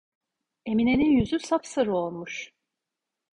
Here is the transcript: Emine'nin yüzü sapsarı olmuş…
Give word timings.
Emine'nin 0.65 1.09
yüzü 1.11 1.39
sapsarı 1.39 1.95
olmuş… 1.95 2.51